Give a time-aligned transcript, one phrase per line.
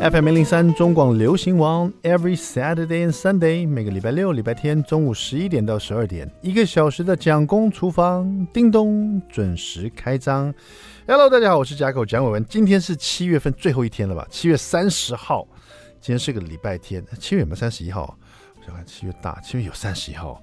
[0.00, 10.54] FM 零零三中广流行网，Every Saturday and Sunday，每个礼拜六、礼拜天中午十一点到十二点，一个小时的蒋公厨房，叮咚，准时开张。
[11.06, 14.26] Hello，大家好，我是贾口蒋伟文，今天是七月份最后一天了吧？
[14.30, 15.46] 七月三十号，
[16.00, 17.04] 今天是个礼拜天。
[17.18, 18.16] 七月有没有三十一号？
[18.58, 20.42] 我想看七月大，七月有三十一号。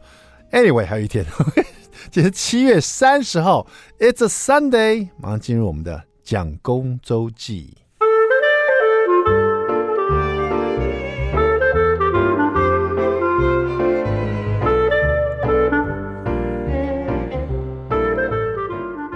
[0.51, 1.25] Anyway，还有一天，
[2.11, 3.65] 今天七月三十号
[3.97, 7.86] ，It's a Sunday，马上进入我们的蒋公周记。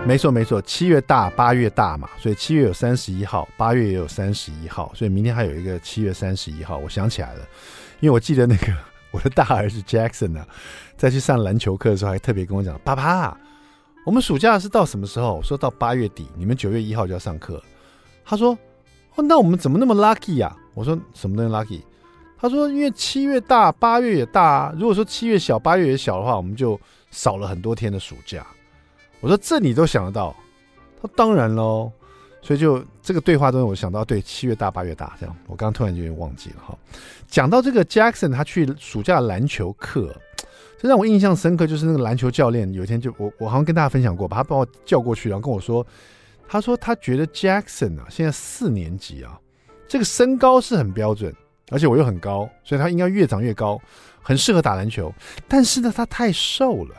[0.04, 6.78] 没错没错，七月大八月大嘛，所以七月有三十一号，八月也有三十一号，所以明天还有一个七月三十一号。
[6.78, 7.48] 我想起来了，
[8.02, 8.74] 因为我记得那个
[9.12, 10.48] 我的大儿子 Jackson 呢、啊，
[10.98, 13.38] 在去上篮球课的时候，还特别跟我讲：“爸爸，
[14.06, 17.62] 我们暑假是到什么时候？”我说：“到八月底，你们九月一号就要上课。”
[18.26, 18.58] 他说
[19.16, 21.82] ：“哦，那我们怎么那么 lucky 呀、？”我说：“什么东西 lucky？”
[22.38, 24.74] 他说：“因为七月大，八月也大、啊。
[24.76, 26.78] 如果说七月小，八月也小的话，我们就
[27.12, 28.46] 少了很多天的暑假。”
[29.22, 30.36] 我说这你都想得到，
[31.02, 31.92] 他说当然喽，
[32.42, 36.78] 所以就这个对话中，我想到对七月大八月大这样，我刚刚突然就有点忘记了哈。
[37.28, 40.14] 讲到这个 Jackson，他去暑假篮球课，
[40.80, 45.86] 这让我印象深刻，就是那个篮球教练有一天就我我好像跟大家分享过，把他把我叫过去，然后跟我说，
[46.48, 49.40] 他说他觉得 Jackson 啊，现在四年级啊，
[49.88, 51.32] 这个身高是很标准，
[51.70, 53.80] 而且我又很高，所以他应该越长越高，
[54.22, 55.14] 很适合打篮球，
[55.48, 56.96] 但是呢，他太瘦了。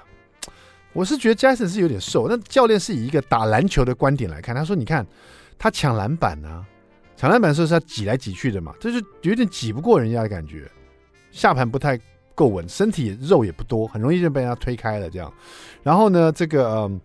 [0.95, 5.07] 我是觉得 Jason 是有点瘦，那教练是以一个打篮球的观点来看，他说：“你看
[5.59, 6.63] 他抢篮板啊，
[7.17, 10.71] 抢篮板的时候是他挤来挤去的嘛，就是有点挤不过人家的感觉，
[11.31, 11.99] 下盘不太
[12.35, 15.33] 够稳，身体肉也不多，很容易就被人家推开了这样。
[15.83, 17.01] 然后呢，这个、嗯、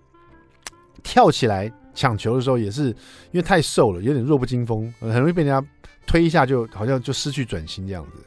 [1.02, 2.96] 跳起来抢球的时候也是因
[3.34, 5.66] 为太瘦了，有点弱不禁风，很容易被人家
[6.06, 8.24] 推一下，就好像就失去准心这样子。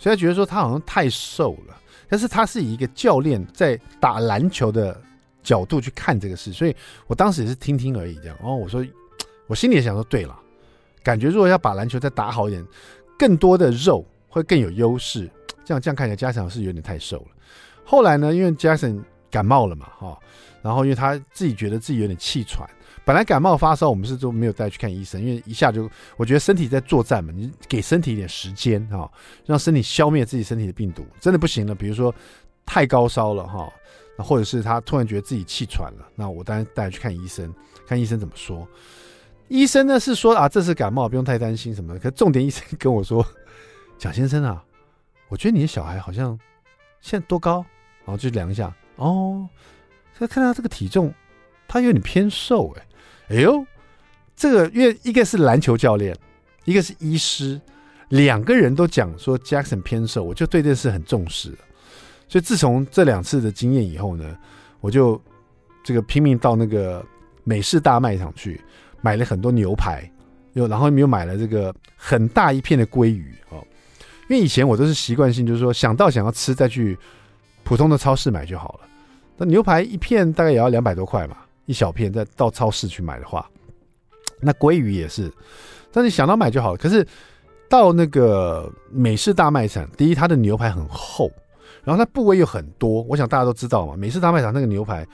[0.00, 1.76] 所以他觉得说他好像太瘦了。”
[2.08, 5.00] 但是他是以一个教练在打篮球的
[5.42, 6.74] 角度去看这个事，所以
[7.06, 8.36] 我当时也是听听而已，这样。
[8.42, 8.84] 哦，我说，
[9.46, 10.38] 我心里也想说，对了，
[11.02, 12.64] 感觉如果要把篮球再打好一点，
[13.18, 15.30] 更多的肉会更有优势。
[15.64, 17.28] 这样这样看起来，加强是有点太瘦了。
[17.84, 20.18] 后来呢，因为 Jason 感冒了嘛，哈，
[20.62, 22.68] 然后因为他自己觉得自己有点气喘。
[23.06, 29.08] 本来感冒发烧，我们是都没有带去看医生，因为一下就我觉得身体在作战嘛，你给身体一点时间哈，
[29.44, 31.72] 让身体消灭自己身体的病毒，真的不行了。
[31.72, 32.12] 比如说
[32.64, 33.72] 太高烧了哈，
[34.18, 37.54] 那或者是他突然觉得自己气喘了，那我当然带去看医生，
[37.86, 38.66] 看医生怎么说。
[39.46, 42.00] 医生呢是说啊，这是感冒，不用太担心什么的。
[42.00, 43.24] 可重点医生跟我说，
[43.96, 44.64] 蒋先生啊，
[45.28, 46.36] 我觉得你的小孩好像
[47.00, 47.64] 现在多高？
[48.04, 49.48] 然后就量一下，哦，
[50.18, 51.14] 再看他这个体重，
[51.68, 52.85] 他有点偏瘦哎。
[53.28, 53.64] 哎呦，
[54.36, 56.16] 这个因为一个是篮球教练，
[56.64, 57.60] 一个是医师，
[58.10, 61.52] 两个人都讲说 Jackson 偏瘦，我就对这事很重视。
[62.28, 64.36] 所以自从这两次的经验以后呢，
[64.80, 65.20] 我就
[65.84, 67.04] 这个拼命到那个
[67.44, 68.60] 美式大卖场去
[69.00, 70.08] 买了很多牛排，
[70.54, 73.64] 又然后又买了这个很大一片的鲑鱼哦。
[74.28, 76.98] 因为以前我都是习惯性就是说想到想要吃再去
[77.62, 78.88] 普通的超市买就好了。
[79.36, 81.36] 那牛排一片大概也要两百多块嘛。
[81.66, 83.48] 一小片，再到超市去买的话，
[84.40, 85.30] 那鲑鱼也是，
[85.92, 86.76] 但是想到买就好了。
[86.76, 87.06] 可是
[87.68, 91.30] 到那个美式大卖场，第一，它的牛排很厚，
[91.84, 93.02] 然后它部位又很多。
[93.02, 95.06] 我想大家都知道嘛，美式大卖场那个牛排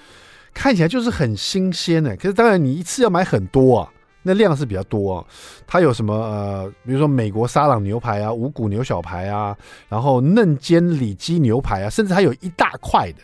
[0.53, 2.15] 看起来就是很新鲜的。
[2.17, 3.93] 可是当然，你一次要买很多啊，
[4.23, 5.25] 那量是比较多啊。
[5.67, 9.57] 它有什么呃，比如说美国沙朗牛排啊，五谷牛小排啊，
[9.89, 13.19] 然后嫩煎里脊牛排啊，甚至还有一大块的。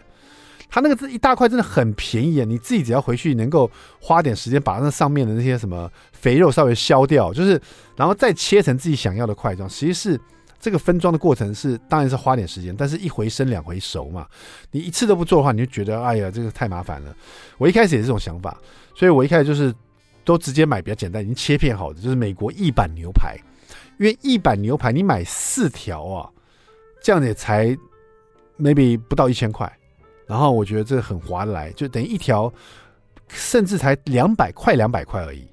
[0.71, 2.45] 它那个这一大块真的很便宜啊！
[2.47, 3.71] 你自己只要回去能够
[4.01, 7.61] 花点时间把那上面的那些什么肥肉稍微削掉，就是
[7.97, 9.69] 然后再切成自己想要的块状。
[9.69, 10.21] 其实是
[10.61, 14.27] 这个分装的过程是当然是花点时间，但是一回生两回熟嘛。
[14.71, 17.17] 你一次都不做的话，你就觉得哎呀这个太麻烦了。
[17.57, 18.57] 我一开始也是这种想法，
[18.95, 19.75] 所以我一开始就是
[20.25, 23.37] 都直接买比较简单，已经切片好的，就是美国一板牛排。
[23.99, 26.29] 因为一板牛排你买四条啊，
[27.03, 27.77] 这样子才
[28.59, 29.71] maybe 不到一千块。
[30.29, 32.53] 然后我觉得这很划得来，就等于一条，
[33.29, 35.49] 甚至才两百块，两百块而已。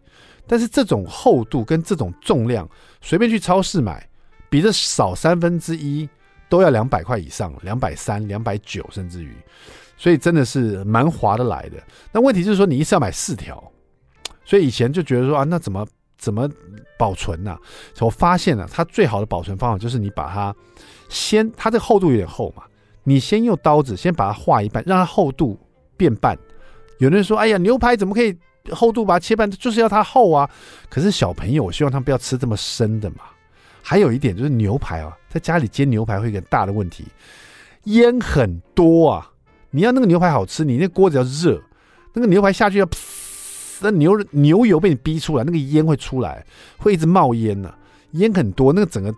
[0.45, 2.69] 但是这种厚度跟这种重量，
[3.01, 4.07] 随便去超市买，
[4.49, 6.07] 比这少三分之一
[6.49, 9.33] 都要两百块以上，两百三、两百九，甚至于，
[9.97, 11.77] 所以真的是蛮划得来的。
[12.11, 13.71] 那问题就是说，你一次要买四条，
[14.43, 15.87] 所以以前就觉得说啊，那怎么
[16.17, 16.47] 怎么
[16.99, 17.57] 保存呢？
[18.01, 20.55] 我发现了，它最好的保存方法就是你把它
[21.09, 22.63] 先，它这厚度有点厚嘛。
[23.05, 25.57] 你先用刀子先把它划一半，让它厚度
[25.95, 26.37] 变半。
[26.97, 28.37] 有人说：“哎呀，牛排怎么可以
[28.71, 29.49] 厚度把它切半？
[29.51, 30.49] 就是要它厚啊！”
[30.89, 33.17] 可是小朋友，我希望他们不要吃这么生的嘛。
[33.81, 37.05] 还有一点就是牛排啊，在家里煎牛排会有个大的问题，
[37.83, 39.31] 烟很多啊。
[39.69, 41.61] 你要那个牛排好吃，你那锅子要热，
[42.13, 42.89] 那个牛排下去要，
[43.81, 46.43] 那牛牛油被你逼出来，那个烟会出来，
[46.77, 47.71] 会一直冒烟呢、
[48.11, 49.13] 烟很多，那个整个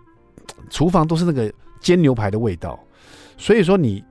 [0.68, 1.50] 厨房都是那个
[1.80, 2.78] 煎牛排的味道。
[3.38, 4.04] 所以说你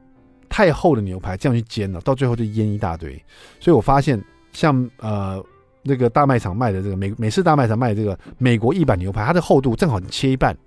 [0.50, 3.13] 太厚的牛排这样去煎了，到最后就腌一大堆。
[3.59, 4.19] 所以我发现
[4.51, 5.44] 像呃
[5.83, 10.57] 那个大卖场卖的这个美美式大卖场卖的这个美国一版牛排，它的厚度正好你切一半，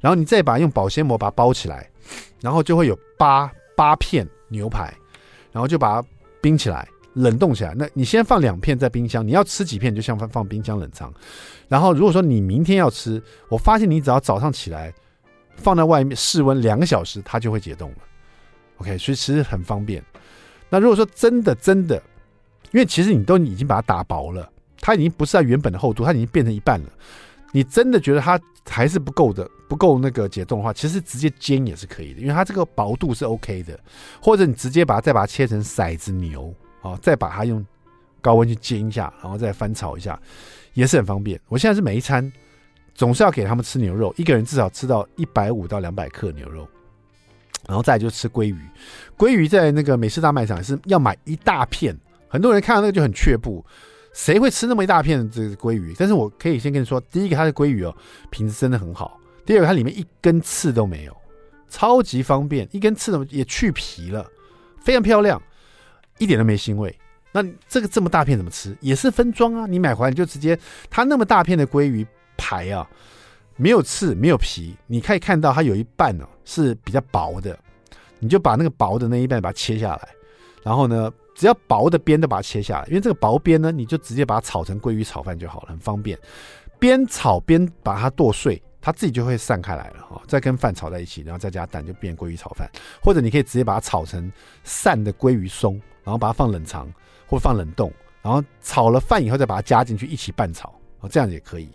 [0.00, 1.86] 然后你再把用保鲜膜把它包起来，
[2.40, 4.94] 然后就会有八八片牛排。
[5.52, 6.08] 然后就把它
[6.42, 7.72] 冰起来，冷冻起来。
[7.74, 11.10] 那你先放两片在冰箱，你要吃几片就像放放冰箱冷藏。
[11.66, 14.92] 然后如果说你明天要吃，我发现你只要早上起来
[15.56, 17.96] 放在外面室温两个小时，它就会解冻了。
[18.78, 20.02] OK，所以其实很方便。
[20.68, 21.96] 那如果说真的真的，
[22.72, 24.50] 因为其实你都已经把它打薄了，
[24.80, 26.88] 它已经不是在原本的厚度，它已经变成一半了。
[27.52, 28.38] 你真的觉得它
[28.68, 33.78] 还是不够的，不够那个解冻的话，其实直接煎也是可以的，因为它这个薄度是 OK 的。
[34.20, 37.64] 或者你直接把它再把它切成骰子牛啊，再把它用
[38.20, 40.20] 高温去煎一下，然后再翻炒一下，
[40.74, 41.40] 也是很方便。
[41.48, 42.30] 我现在是每一餐
[42.96, 46.66] 总是要给他们吃牛肉，一个人至少吃到一百五到两百克牛肉，
[47.68, 48.58] 然后再就吃鲑鱼。
[49.16, 51.96] 鲑鱼在那个美式大卖场是要买一大片，
[52.26, 53.64] 很多人看到那个就很却步。
[54.14, 55.94] 谁会吃那么一大片的这个鲑鱼？
[55.98, 57.94] 但是我可以先跟你说，第一个它的鲑鱼哦，
[58.30, 61.14] 品质真的很好；第二个它里面一根刺都没有，
[61.68, 64.26] 超级方便，一根刺都也去皮了，
[64.80, 65.40] 非常漂亮，
[66.16, 66.98] 一点都没腥味。
[67.30, 68.74] 那这个这么大片怎么吃？
[68.80, 70.58] 也是分装啊，你买回来你就直接，
[70.88, 72.88] 它那么大片的鲑鱼排啊，
[73.56, 77.58] 没有刺，没有皮，你可以看到它有一半呢、是比较薄的，
[78.18, 80.08] 你就把那个薄的那一半把它切下来，
[80.62, 81.12] 然后呢。
[81.38, 86.18] 只要薄的边都把它切下来，因为这个薄边呢，你就直接把它炒成鲑鱼炒饭就好了，很方便。
[86.78, 90.22] 边炒边把它剁碎，它自己就会散开来了哈。
[90.26, 92.66] 再跟饭炒在一起，然后再加蛋，就变鲑鱼炒饭。
[93.02, 94.32] 或者你可以直接把它炒成
[94.64, 96.90] 散的鲑鱼松，然后把它放冷藏
[97.26, 97.92] 或放冷冻，
[98.22, 100.74] 然后炒了饭以后再把它加进去一起拌炒，
[101.10, 101.68] 这样也可以。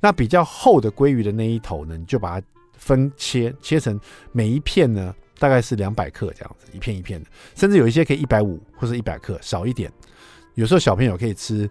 [0.00, 2.46] 那比较厚的鲑鱼的那一头呢，你就把它
[2.76, 3.98] 分切，切成
[4.32, 5.14] 每一片呢。
[5.38, 9.92] 大概是两百克这样子，一片一片的，甚至有一些可以一百五或者一百克，少一点。
[10.54, 11.68] 有时候小朋友可以吃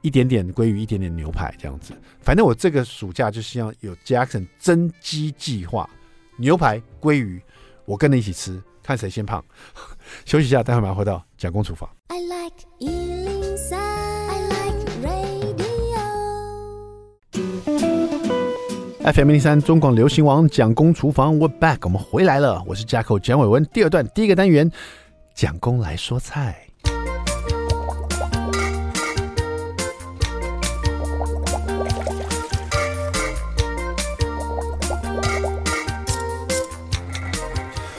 [0.00, 1.94] 一点点鲑鱼，一点点牛排这样子。
[2.20, 5.88] 反正我这个暑假就希望有 Jackson 增肌计划，
[6.38, 7.40] 牛排、鲑鱼，
[7.84, 9.44] 我跟着一起吃，看谁先胖。
[10.26, 11.88] 休息一下，待会马上回到蒋公厨房。
[12.08, 13.23] I like
[19.04, 22.64] FM 零三中广流行王蒋公厨房，We're back，我们回来了。
[22.66, 23.62] 我是 Jacko 蒋伟文。
[23.66, 24.72] 第二段第一个单元，
[25.34, 26.56] 蒋公来说菜。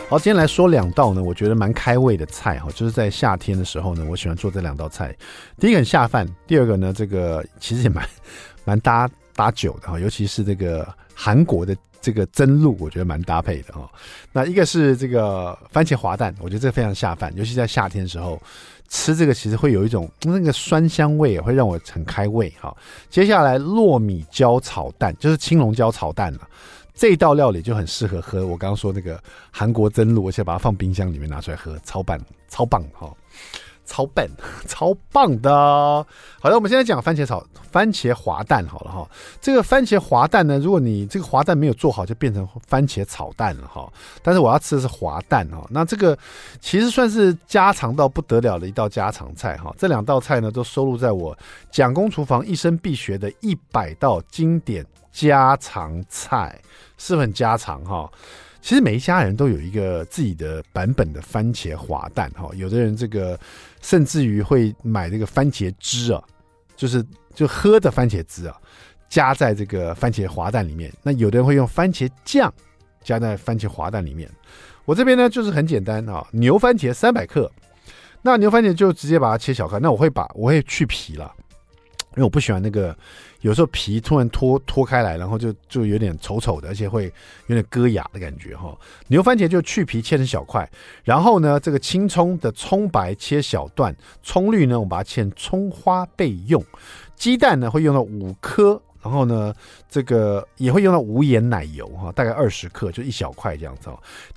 [0.09, 5.15] 好，今天来说两道呢，我觉得蛮开胃的菜哈，就是在夏天的时候呢，我喜欢做这两道菜。
[5.59, 8.03] 第一个很下饭，第二个呢，这个其实也蛮
[8.63, 9.07] 蛮搭。
[9.35, 13.89] 搭酒的哈，尤其是这个韩国的这个蒸鹿，我觉得蛮搭配的哈。
[14.31, 18.41] 那一个是这个番茄滑蛋，我觉得这非常下饭，尤其在夏天的时候
[18.87, 22.75] 吃这个，其实会有一种那个酸香味，会让我很开胃哈。
[23.09, 26.47] 接下来糯米椒炒蛋，就是青龙椒炒蛋了，
[26.93, 29.21] 这道料理就很适合喝我刚刚说那个
[29.51, 33.11] 韩国蒸鹿，而且把它放冰箱里面拿出来喝，超棒，超棒哈。
[33.85, 34.29] 超笨，
[34.67, 35.51] 超棒的。
[35.51, 39.09] 好的，我们现在讲番茄炒番茄滑蛋好了哈。
[39.41, 43.91] 这个番茄滑蛋呢，如果你这个滑蛋没有做好，就变成番茄炒蛋了哈。
[44.21, 45.65] 但是我要吃的是滑蛋哈。
[45.69, 46.17] 那这个
[46.59, 49.73] 其实算是家常到不得了的一道家常菜哈。
[49.77, 51.37] 这两道菜呢，都收录在我
[51.71, 56.59] 蒋公厨房一生必学的一百道经典家常菜，
[56.97, 58.09] 是很家常哈？
[58.65, 63.39] 其实每一家人都有一个自己的版本的番茄滑蛋哈，有的人这个
[63.79, 66.19] 甚至于会买这个番茄汁啊，
[66.75, 67.05] 就是
[67.35, 68.57] 就喝的番茄汁啊，
[69.07, 70.91] 加在这个番茄滑蛋里面。
[71.03, 72.51] 那有的人会用番茄酱
[73.03, 74.27] 加在番茄滑蛋里面。
[74.85, 77.51] 我这边呢就是很简单啊，牛番茄三百克，
[78.23, 79.79] 那牛番茄就直接把它切小块。
[79.79, 81.31] 那我会把我会去皮了，
[82.13, 82.97] 因为我不喜欢那个。
[83.45, 87.03] 有时候皮突然脱脱开来，然后就就有点丑丑的，而且会
[87.45, 88.75] 有点割牙的感觉哈。
[89.07, 90.67] 牛番茄就去皮切成小块，
[91.03, 96.63] 然后呢，这个青葱的葱白切小段，葱绿呢，我们把它切葱花备用。
[97.15, 99.53] 鸡蛋呢会用到五颗，然后呢，
[99.87, 103.87] 这个也会用到无盐奶油哈，大概二十克，就一小块这样子。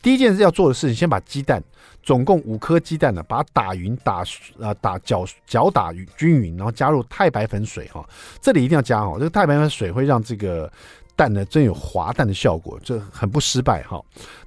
[0.03, 1.63] 第一件事要做的事情，先把鸡蛋，
[2.03, 4.23] 总共五颗鸡蛋呢，把它打匀，打
[4.61, 8.07] 啊打搅搅打均匀，然后加入太白粉水哈，
[8.43, 10.71] 这里一定要加哦，这个太白粉水会让这个
[11.17, 13.99] 蛋呢真有滑蛋的效果，这很不失败哈。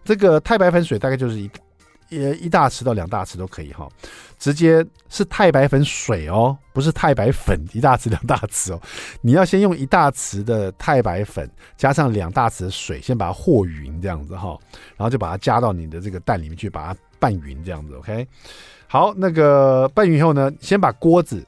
[0.05, 1.49] 这个太白粉水大概就是一。
[2.11, 3.87] 呃，一大匙到两大匙都可以哈，
[4.37, 8.81] 直接是太白粉水哦，不是太白粉，一大匙两大匙哦。
[9.21, 14.59] 你要先用一大匙的太白粉，加上两大匙的水，先把它和匀这样子哈，
[14.97, 17.95] 然后就把它加到你的这个蛋里面去，把它拌匀这样子。
[17.95, 18.27] OK，
[18.87, 21.41] 好，那个拌匀以后呢，先把锅子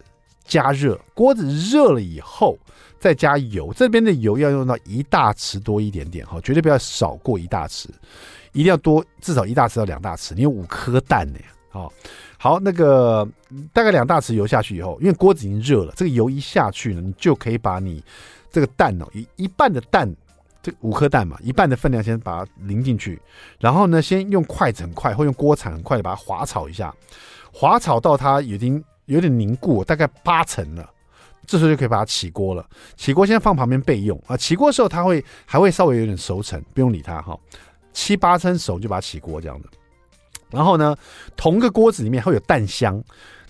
[0.45, 2.57] 加热，锅子热了以后
[2.99, 7.87] 再加油，这边的油要用到一大匙多一点点哈，绝对不要少过一大匙。
[8.53, 10.33] 一定要多，至少一大匙到两大匙。
[10.33, 11.39] 你有五颗蛋呢，
[11.73, 11.91] 哦，
[12.37, 13.27] 好，那个
[13.73, 18.03] 大概两大匙油下去以后，因为锅子已经热了，这个油一下去呢，你就可以把你
[18.51, 20.09] 这个蛋哦，一一半的蛋，
[20.61, 23.19] 这五颗蛋嘛，一半的分量先把它淋进去，
[23.59, 26.93] 然后呢，先用筷子很快，或用锅铲很快的把它滑炒一下，
[27.51, 30.89] 滑炒到它已经有点凝固，大概八成了，
[31.45, 32.65] 这时候就可以把它起锅了。
[32.95, 37.37] 起锅先放旁边备用啊，起锅的时候它会还会稍微有点熟成，不用理它哈。
[37.93, 39.69] 七八成熟就把它起锅这样子，
[40.49, 40.95] 然后呢，
[41.37, 43.01] 同个锅子里面会有蛋香，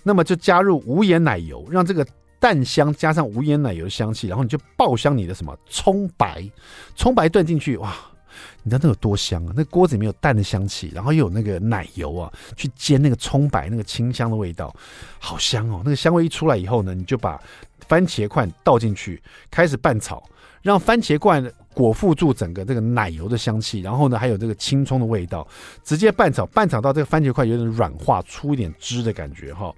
[0.04, 2.06] 那么就加入无盐奶油，让这个
[2.40, 6.44] 蛋香加上无盐奶油的香气，然后你就爆香你的什么葱白，
[6.96, 7.96] 葱白炖进去，哇，
[8.64, 9.54] 你知道那有多香啊？
[9.56, 14.76] 那锅子里面有蛋的香气，然后又有那个奶油啊，去煎那个葱白那个清香的味道，
[15.20, 15.82] 好香哦！
[15.86, 17.42] 那个香味一出来以后呢，你就把
[17.88, 20.22] 番茄块倒进去，开始拌炒，
[20.62, 21.42] 让番茄块
[21.74, 25.48] 裹覆住整个这个奶油的香气，然后呢，还有这个青葱的味道，
[25.84, 29.74] 直接拌炒，拌炒到这个番茄块有点软化，出一点汁的感觉哈。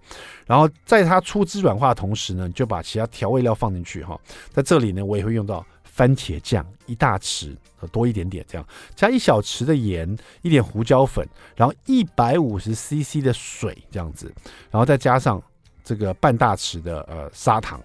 [0.45, 4.19] 然后在它出汁软化的同时呢，就把其他调味料放进去哈。
[4.51, 7.55] 在这里呢，我也会用到番茄酱一大匙，
[7.91, 14.33] 多一点点这样，加一小匙的盐，一点胡椒粉，然后一百五十 CC 的水这样子，
[14.69, 15.41] 然后再加上
[15.83, 17.81] 这个半大匙的呃砂糖。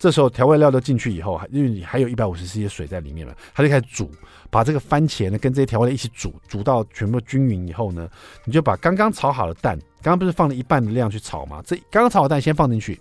[0.00, 4.10] 这时候调味料都进去以后，因为你还有一百五十 C 的水在里面了，它就开始煮，
[4.48, 8.08] 把这个番茄呢跟这些调味料一起煮，煮到全部均匀以后呢，
[8.46, 11.62] 你就把刚刚炒好的蛋，刚刚不是放了一半的量去炒吗？
[11.66, 12.98] 这刚刚炒好的蛋先放进去，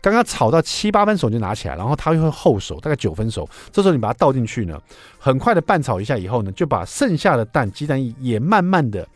[0.00, 3.48] 刚刚炒到七八分熟就拿起来，然后它又会后熟，大概九分熟。
[3.70, 4.76] 这时候你把它倒进去呢，
[5.20, 9.06] 很快的拌炒一下以后呢，就把剩下的蛋鸡蛋液也慢慢的，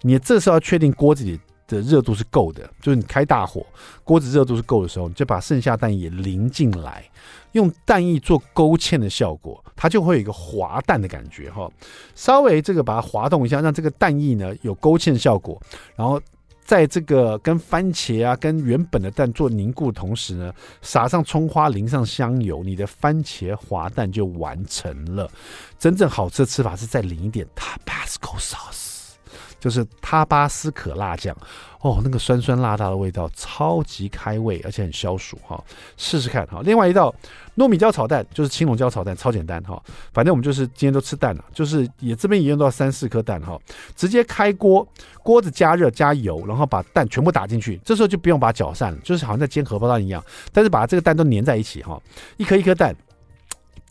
[0.00, 1.38] 你这时候要确定锅子里。
[1.68, 3.64] 的热度是够的，就是你开大火，
[4.02, 7.04] 锅子热度是够的时候，你就把剩下蛋液淋进来，
[7.52, 11.70] 用蛋液做勾芡的效果，它就会有一个滑蛋的感觉哈。
[12.14, 15.60] 稍微这个把它滑动一下，让这个蛋液呢有勾芡效果，
[15.94, 16.20] 然后
[16.64, 25.30] 在这个跟番茄啊跟原本的蛋做凝固的同时呢，撒上葱花，淋上香油，你的番茄滑蛋就完成了。
[25.78, 28.87] 真正好吃的吃法是再淋一点 Tabasco sauce。
[29.60, 31.36] 就是塔巴斯可辣酱
[31.80, 35.62] 哦，那个酸酸辣辣的味道超级开胃，而且很消暑哈。
[35.96, 36.60] 试试看哈。
[36.64, 37.14] 另外一道
[37.56, 39.80] 糯米椒炒蛋就是青龙椒炒蛋，超简单哈。
[40.12, 43.58] 反正我们就是今天都吃蛋了，就是也这边也用到三四颗蛋哈。
[43.94, 44.86] 直接开锅，
[45.22, 47.80] 锅子加热加油，然后把蛋全部打进去。
[47.84, 50.22] 这时候就不用把它搅散了，就是好像在煎荷包蛋一样，
[50.52, 52.00] 但是把这个蛋都粘在一起哈。
[52.36, 52.94] 一颗一颗蛋。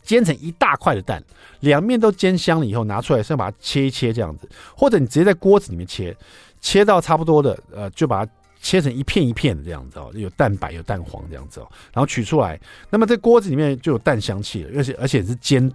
[0.08, 1.22] 煎成一大块的蛋，
[1.60, 6.16] 两面都煎香了以后，拿出来先把它切一切这样子，或者你直接在锅子里面切，
[6.62, 15.70] 切到差不多的，呃，就把它切成一片一片的这样子哦，有蛋白有蛋黄这样子哦，然后取出来，那么这锅子里面就有蛋香气了，而且而且是煎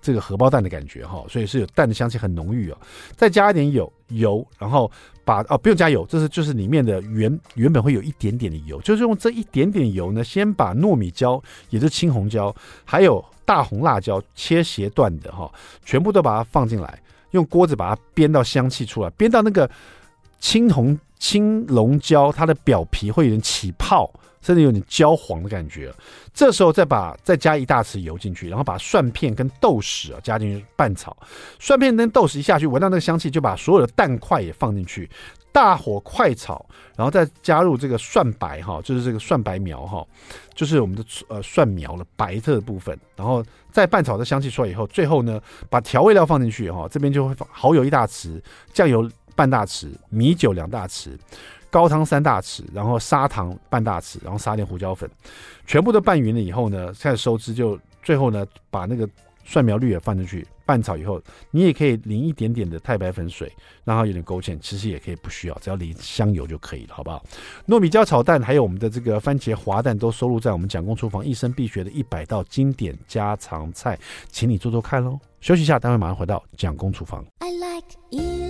[0.00, 2.78] 这个荷包蛋的感觉哈，所以是有蛋的香气很浓郁哦，
[3.16, 4.90] 再加一点油油，然后
[5.24, 13.24] 把哦不用加油，这是就是里面的原原本会有一点点的油，就是用这一点点油呢，先把糯米椒也是青红椒还有。
[13.48, 15.50] 大红辣椒切斜段的哈，
[15.82, 19.70] 全部都把它放进来，用锅子把它煸到香气出来，煸到那个
[20.38, 25.92] 青红青龙椒，它的表皮会有点起泡，甚至有点焦黄的感觉。
[26.32, 31.16] 这时候再把再加一大匙油进去，然后把蒜片跟豆豉啊加进去拌炒。
[31.58, 35.08] 蒜片跟豆豉一下去，闻到那个香气，就把所有的蛋块也放进去。
[35.50, 36.64] 大火快炒，
[36.94, 40.06] 然后再加入这个蒜白哈，就是这个蒜白苗哈，
[40.54, 43.42] 就是我们的呃蒜苗的白色的部分，然后
[43.72, 48.40] 再拌炒的香气出来以后，最后呢把调味料放进去哈，这边就会放蚝油一大匙，
[48.72, 51.18] 酱油半大匙，米酒两大匙，
[51.70, 55.10] 高汤三大匙，然后砂糖半大匙，然后撒点胡椒粉，
[55.66, 59.08] 全部都拌匀了以后呢，开始收汁，就最后呢把那个。
[59.50, 61.18] 蒜苗绿也放进去，拌炒以后，
[61.50, 63.50] 你也可以淋一点点的太白粉水，
[63.82, 64.58] 让它有点勾芡。
[64.60, 67.24] 其实也可以不需要，只要淋香油就可以了，好不好？
[67.66, 73.98] 糯米椒炒蛋，还有我们的这个番茄滑蛋，都收录在我们蒋公厨房一生必学的一百道经典家常菜，
[74.28, 75.18] 请你做做看喽。
[75.40, 77.24] 休息一下，待会马上回到蒋公厨房。
[77.38, 78.47] I like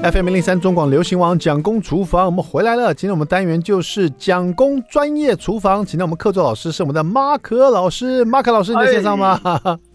[0.00, 2.94] FM 零零三中广流行网蒋公厨房，我们回来了。
[2.94, 8.24] 今天我们单元就是蒋公专业厨房，请到我们客座老师是我们的马可老师。
[8.24, 9.40] 马可老师，你在线上吗？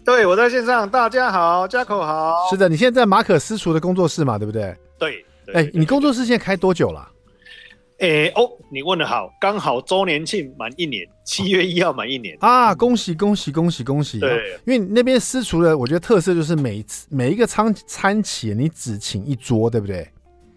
[0.04, 0.88] 对，我在线上。
[0.88, 2.46] 大家好，家口好。
[2.50, 4.36] 是的，你现在在马可私厨的工作室嘛？
[4.36, 4.76] 对不对？
[4.98, 5.24] 对。
[5.54, 7.08] 哎，你工作室现在开多久了？
[8.00, 12.74] 哎哦，你问的好，刚好周年庆满一年，七月一号满一年啊！
[12.74, 14.18] 恭喜恭喜恭喜恭喜！
[14.18, 20.06] 对，因为那边私厨的，我觉得特色就是每次每一个餐餐企，你只请一桌，对不对？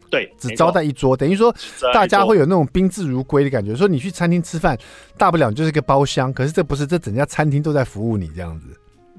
[0.10, 1.53] 对，只招待一桌，等于说
[1.94, 3.75] 大家会有那种宾至如归的感觉。
[3.75, 4.77] 说你去餐厅吃饭，
[5.17, 8.67] 大不了就是个包厢，可是这不是，这整家餐厅都在服务你这样子。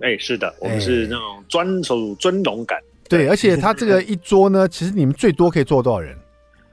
[0.00, 2.80] 哎，是的，我们是那种专属尊荣感。
[3.08, 6.16] 对，而且他这个一桌呢，其实你们最多可以坐多少人？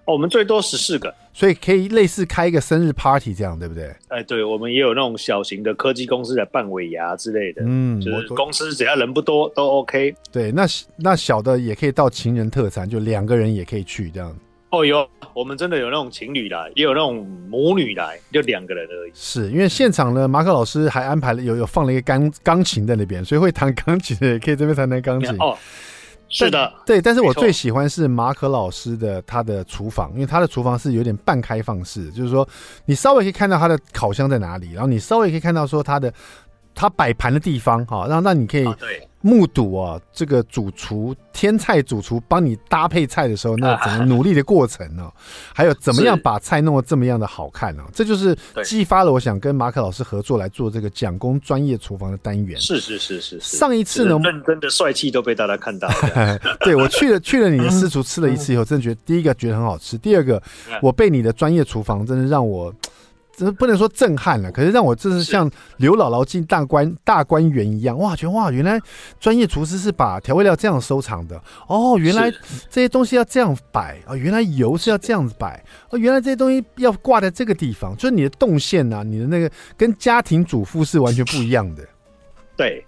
[0.06, 3.94] 哦，我们最多十四个，所以可以类似开一个生日 party 这样，对不对？
[4.08, 10.16] 哎，对，我们也有那种小型的科技公司来办尾牙之类的，嗯，就是公司只要人不多都 OK。
[10.32, 10.66] 对，那
[10.96, 14.34] 那小的也可以到情人特餐，就两个人也可以去这样。
[14.70, 19.12] 哦，有，我们真的有那种情侣来，也有那种母女来，就两个人而已。
[19.14, 25.36] 是因为现场呢，马克老师还安排了有有放了一个钢钢琴在那边，所以会弹钢琴的也可以这边弹弹钢琴。
[25.40, 25.58] 哦。
[26.36, 32.48] 是的，对，但是我最喜欢是马可老师的他的厨房，因为他的厨房是有点半开放式，就是说
[32.86, 36.14] 你稍微可以看到他的烤箱在哪里，然后你稍微可以看到说他的
[36.74, 38.66] 他摆盘的地方，哈，让让你可以。
[39.26, 45.12] 目睹啊，这个主厨天菜主厨帮你搭配菜的时候，那怎么努力的过程呢、啊？
[45.52, 47.90] 还有怎么样把菜弄得这么样的好看呢、啊？
[47.92, 52.62] 这就是激发了我想跟马可老师合作来做这个蒋工专业厨房的单元。
[52.62, 53.58] 是是是是，是。
[53.58, 55.90] 上一次呢，认真的帅气都被大家看到。
[56.62, 60.40] 对，我去了去了你的私厨吃了一次以后，真的觉得第一个觉得很好吃，第二个
[60.84, 62.72] 我被你的专业厨房真的让我。
[63.38, 68.80] 这不能说震撼了，可是让我就是像刘姥姥进大观大观园一样，哇，觉得哇，原来
[69.20, 71.42] 专业厨师是把调味料这样收藏的。
[71.68, 72.32] 哦，原来
[72.70, 81.84] 这些东西要这样摆啊，原来油是要这样子摆哦，原来这些东西要挂在这个地方，就是你的动线呐、啊，你的那个跟家庭主妇是完全不一样的。
[82.56, 82.86] 对，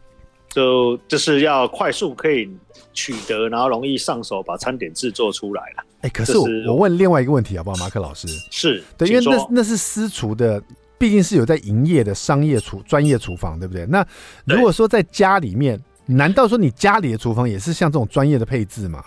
[0.50, 2.50] 就就是要快速可以
[2.94, 5.84] 取得，然后容易上手，把餐点制作出来了。
[6.02, 8.28] 哎，可是我我问另外一个问题好不好，马克老师？
[8.52, 10.62] 是对，因为那那是私厨的，
[10.98, 13.86] 毕竟是有在营业的商业厨专业厨房，对不对？
[13.88, 14.06] 那
[14.46, 19.04] 如果说在家里面，难道说你家里的厨房也是像这种专业的配置吗？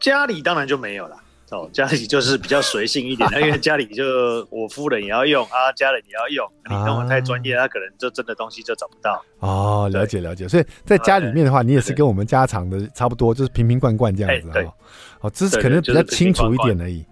[0.00, 1.16] 家里当然就没有了。
[1.54, 4.04] 哦，家里就是比较随性一点， 因为家里就
[4.50, 9.22] 我夫人也要用啊，家人也要用，你弄得太专业，他可能就真的东西就找不到。
[9.38, 14.74] 哦，了解了解，所以在家里面的话，你也是跟我们家常的差不多，就是瓶瓶罐罐这样子哦。
[15.20, 17.04] 哦，只是可能比较清楚一点而已。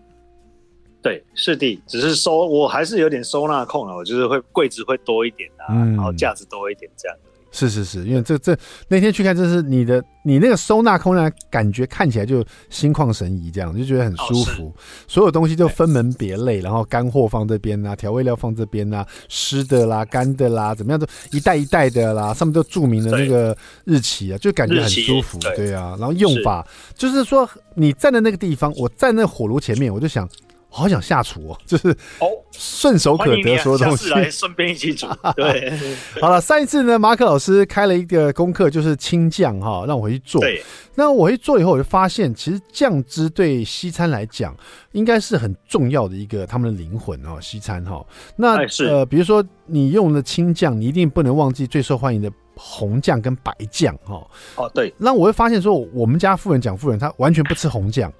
[1.02, 7.16] 对，是的，只是收我还是有点收纳控啊，我就是会柜子会多一点啊，然后架子多一点这样。
[7.52, 8.56] 是是是，因为这这
[8.88, 14.68] 那天去看，这是你的你那个收纳空间，感觉看起来就心旷神怡，这样就觉得很舒服。
[14.68, 14.72] 哦、
[15.06, 25.38] 所有东西就分门别类，然后干货放这边啊，调味料放这边啊，湿的啦、干的啦，怎么样都一袋一袋的啦，上面都注明了那个日期啊，就感觉很舒服。
[25.38, 30.28] 对，对啊，然后用法是就是说，你站在那个地方，我站在火炉前面，我就想。
[30.72, 35.06] 好想下厨哦， 就是哦，顺手可得所有东西，来顺便一起煮。
[35.36, 35.72] 对，
[36.20, 40.40] 好了，上一次呢，马可老师开了一个功课，就是青酱哈，让我回去做。
[40.40, 40.62] 对，
[40.94, 44.56] 那我回去做以后，我就发现，其实酱汁对西餐来讲，
[44.92, 47.38] 应该是很重要的一个他们的灵魂哦。
[47.40, 48.04] 西餐哈，
[48.34, 48.56] 那
[48.88, 54.26] 呃，比如说你用的青酱，你一定不能忘记最受欢迎的红酱跟白酱哈。
[54.56, 54.92] 哦，对。
[54.96, 58.12] 那我会发现说，我们家夫人讲夫人，她完全不吃红酱。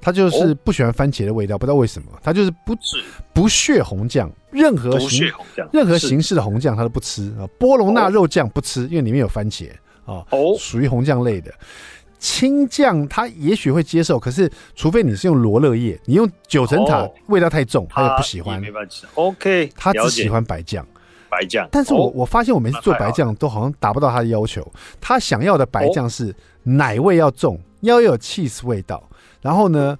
[0.00, 2.76] 他就是不喜欢番茄的味道，不知道为什么，他就是不
[3.32, 5.30] 不屑红酱，任何形
[5.72, 7.46] 任何形式的红酱他都不吃啊。
[7.58, 9.70] 波隆纳肉酱不吃，因为里面有番茄
[10.04, 11.52] 啊，哦，属于红酱类的。
[12.18, 18.60] 青酱他也许会接受，可是除非你是用罗勒叶，你用九层塔味道太重，他也不喜欢。
[18.60, 20.86] 没办法，OK，他只喜欢白酱，
[21.30, 21.66] 白酱。
[21.72, 29.02] 但是我我发现我每次做白酱都好像达不到他的要求，他想要的白酱是奶味要重，要有 cheese 味道。
[29.40, 29.98] 然后呢，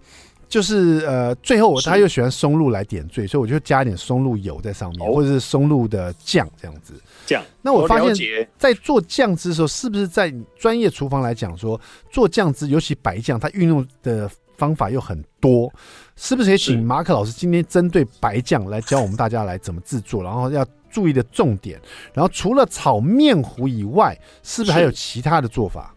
[0.49, 6.95] 就是呃，最后我他又喜欢松露来点缀，所以我就加一点松露油在上面，或者是松露的酱这样子。
[7.27, 7.43] 酱。
[7.63, 15.73] 那我发现，在做酱汁的时候，是不是在专业厨房来讲说，做酱汁，尤其白酱，它运用的方法又很多，
[16.17, 16.49] 是不是？
[16.51, 21.81] 可以请马可老师今天针对白酱来教我们大家来怎么制作，然后要注意的重点。
[22.13, 25.95] 然后除了炒面糊以外，是不是还有其他的做法？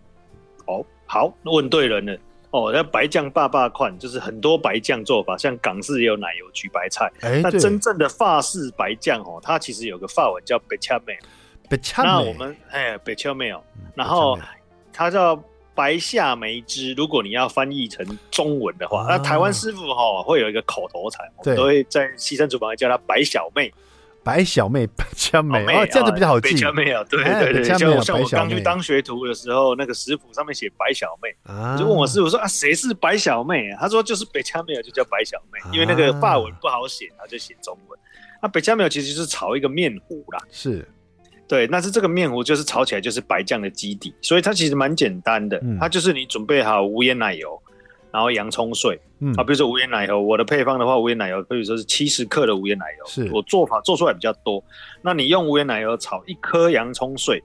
[0.68, 2.18] 哦，好，问对人了。
[2.54, 7.12] 哦，那白酱爸爸款就是很多白酱做法，像港式也有奶油焗白菜。
[7.22, 13.44] 哎，那真正的法式白酱哦，它其实有个法文叫 b e c h a m e l 那我们哎 b e c h a m
[13.44, 13.64] e l
[13.96, 14.38] 然后
[14.92, 15.36] 它叫
[15.74, 16.94] 白夏梅汁。
[16.94, 23.74] 如果你要翻译成中文的话，啊、那台湾师傅哈会有一个口头禅，我们都会在西餐厨房叫它白小妹。
[24.24, 26.52] 白小妹， 白小妹，哦，这样子比较好记。
[26.54, 33.70] 白小妹啊，对对对，像像我刚去当学徒的时候，那个食谱上面写白小妹，就问我师傅说啊，谁是白小妹？
[33.80, 38.00] 他说就是白恰妹，就叫白小妹，因为那个法文不好写，他就写中文。
[38.42, 40.88] 那白恰妹其实就是炒一个面糊啦，是，
[41.48, 47.62] 对，那是这个面糊就是炒起来就是白酱的基底，所以它其实蛮简单的，它就是你准备好无盐奶油。
[48.14, 54.64] 然后洋葱碎，嗯啊，比如说无盐奶油，我的配方的话，无盐奶油，比如说是七十克的无盐奶油，是我做法做出来比较多。
[55.02, 57.44] 那你用无盐奶油炒一颗洋葱碎，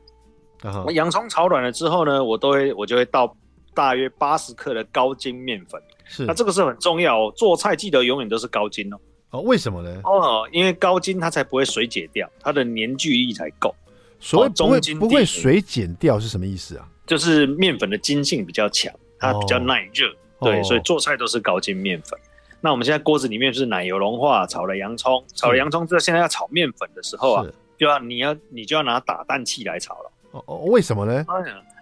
[0.61, 3.35] 啊、洋葱炒软了之后呢，我都会我就会倒
[3.73, 8.99] 大约八十克的高筋面粉，是那这个是很重要哦，做菜记得永远都是高筋哦。
[9.31, 10.03] 哦，为什么呢？
[10.05, 13.75] 哦，因为高筋它才不会水解掉，它的粘聚力才够。
[14.21, 16.87] 所以不会不会水解掉是什么意思啊？
[17.07, 20.09] 就是面粉的筋性比较强，它比较耐热。
[20.09, 22.19] 哦对，所以做菜都是高筋面粉。
[22.61, 27.47] 那我们现在锅子里面是奶油融化，炒了洋葱，炒了洋葱之后，现在要炒面粉的时候啊，
[27.79, 30.11] 就要你要你就要拿打蛋器来炒了。
[30.33, 31.25] 哦哦，为什么呢？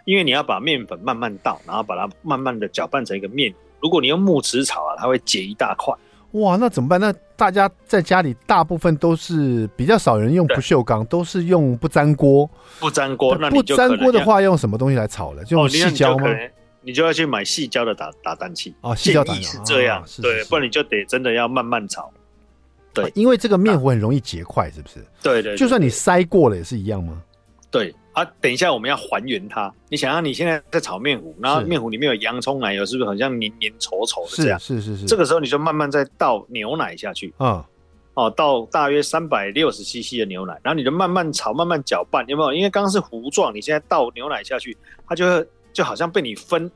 [0.05, 3.53] 因为你要把面粉慢慢倒，然后把它慢慢的搅拌成一个面。
[3.81, 5.95] 如果你用木匙炒啊，它会结一大块。
[6.33, 7.01] 哇，那怎么办？
[7.01, 12.49] 那大家在家里大部分都是比较少人用不锈钢，都是用不粘锅。
[12.79, 15.43] 不粘锅，那不粘锅的话，用什么东西来炒呢？
[15.45, 16.27] 就用矽胶吗？
[16.87, 22.09] 你就要去买细胶的打打蛋器哦，细胶打是这样，哦、对，不然你就得真的要慢慢炒。
[22.95, 25.05] 对，啊、因为这个面糊很容易结块，是不是？
[25.21, 27.21] 对对，就算你筛过了也是一样吗？
[27.73, 29.71] 对啊，等一下我们要还原它。
[29.89, 34.59] 你想要你现在在炒面糊，然后面糊里面有洋葱奶油，是不是很像黏黏稠稠的这样？
[34.61, 35.07] 是是是，是。
[35.07, 37.67] 这个时候你就慢慢再倒牛奶下去啊，
[38.15, 42.55] 哦，倒大约三百六十 CC 的牛奶，然后你就慢慢炒，慢慢搅拌，有没有？
[42.55, 44.75] 因为刚刚是糊状，你现在倒牛奶下去，
[45.07, 45.47] 它就会
[45.77, 46.73] 就好像被你分。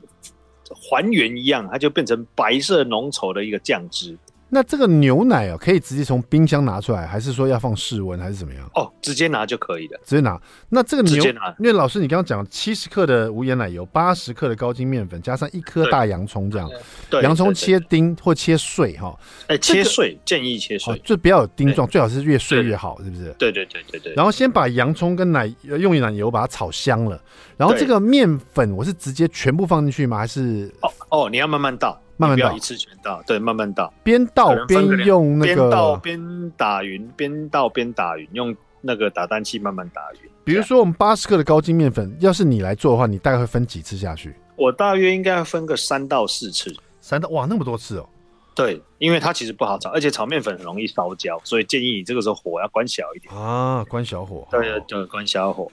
[0.73, 4.17] 还原一样，它就变成白色浓稠的一个酱汁。
[4.53, 8.69] 那这个牛奶哦，可以直接从冰箱拿出来，还是说要放室温，还是怎么样？
[8.75, 10.37] 哦，直接拿就可以了，直接拿。
[10.67, 11.23] 那这个牛，
[11.57, 16.69] 因为老师你刚刚讲七十克的无盐奶油，八十克的高筋面粉，加上一颗大洋葱，这样。
[17.09, 17.21] 对。
[17.23, 19.17] 洋葱切丁或切碎哈。
[19.47, 23.33] 哎，切碎建议切碎，就不要有丁状，最好是越碎越好，是不是？
[23.39, 24.13] 对对对对对。
[24.15, 27.17] 然后先把洋葱跟奶用奶油把它炒香了，
[27.55, 30.17] 然后这个面粉我是直接全部放进去吗？
[30.17, 30.69] 还是？
[30.81, 31.97] 哦哦，你要慢慢倒。
[32.21, 40.29] 慢慢倒，一次全倒，对，慢慢倒，边倒边用那个，边倒边打匀，边倒边打匀，用那个打蛋器慢慢打匀。
[40.43, 44.35] 比如说，我们八十克的高筋面粉，要是你来做的话，你大概会分几次下去？
[44.55, 46.75] 我大约应该要分个三到四次。
[46.99, 48.07] 三到哇，那么多次哦。
[48.53, 54.47] 对，因为它其实不好炒，而且炒面粉很容易烧焦，所以建议你这个时候火要关小一点啊，关小火。
[54.51, 55.71] 对对对，关小火。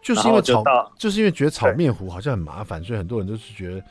[0.00, 0.62] 就是因为炒，
[0.96, 3.82] 就是因为觉得炒面糊好像很麻烦，所以很多人都是觉得。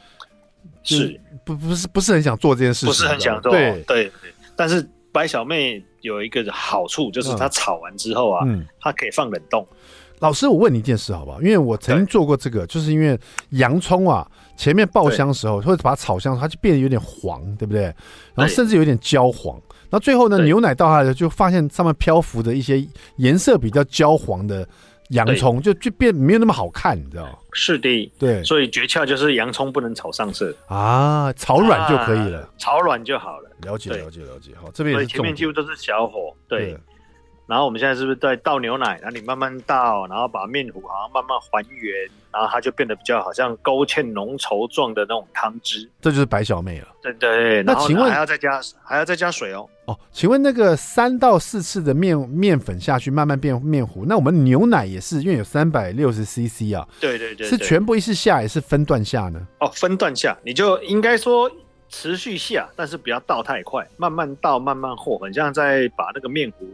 [0.84, 4.12] 是不不是不是很想做这件事情，不是很想做，对对对。
[4.56, 9.66] 但是白小妹有一个好处，就是它炒完之后啊，嗯，它可以放冷冻。
[10.20, 11.40] 老师，我问你一件事好不好？
[11.42, 13.20] 因为我曾经做过这个，就是因为
[13.52, 14.26] 洋葱啊，
[14.56, 17.84] 前面爆香的时候，或者把它炒香，它就变得有点黄，对不对？
[18.34, 19.62] 然后甚至有点焦黄。
[19.90, 22.84] 那最后呢，牛奶倒下来就发现上面漂浮的一些
[23.18, 24.68] 颜色比较焦黄的。
[25.10, 27.40] 洋葱就就变没有那么好看，你知道？
[27.54, 33.50] 是的，对，所以诀窍就是洋葱不能炒上色啊，炒软就可以了，啊、炒软就好了。
[33.64, 34.52] 了解，了解，了解。
[34.62, 36.74] 好，这边前面几乎都是小火，对。
[36.74, 36.80] 对
[37.48, 39.00] 然后我们现在是不是在倒牛奶？
[39.02, 41.96] 然后你慢慢倒，然后把面糊好像慢慢还原，
[42.30, 45.90] 然后它就变得比较好像勾芡浓稠状的那种汤汁。
[46.02, 46.90] 这就是白小妹了。
[47.02, 47.64] 对对。
[47.64, 49.66] 那请问还要再加还要再加水哦？
[49.88, 56.86] 哦，请问那个三到四次的面面粉下去慢慢变面糊，那我们牛奶也是因为有三百六十 CC 啊？
[57.00, 57.48] 对对对。
[57.48, 59.40] 是全部一次下，也是分段下呢？
[59.62, 61.50] 哦，分段下，你就应该说
[61.88, 66.68] 持续下，但是不要倒太快，慢慢倒，慢慢和，很像在把那个面糊。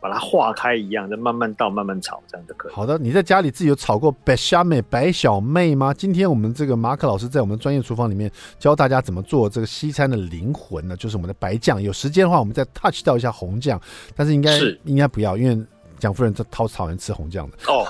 [0.00, 2.72] 把它化开一样，再慢慢倒，慢慢炒，这样就可以。
[2.72, 5.92] 好的，你在家里自己有炒过白虾妹、白小妹吗？
[5.92, 11.80] 今天我们这个马可老师在我们专业厨房里面教大家怎么做这个西餐的灵魂呢，就是我们的白酱。
[11.80, 13.80] 有时间的话，我们再 touch 到一下红酱，
[14.16, 15.66] 但是应该是应该不要，因为
[15.98, 17.56] 蒋夫人这讨讨厌吃红酱的。
[17.66, 17.84] 哦，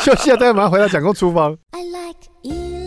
[0.00, 1.56] 休息了，待会马上回到蒋公厨房。
[1.70, 2.83] I like